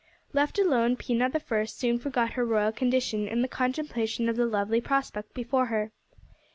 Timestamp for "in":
3.27-3.47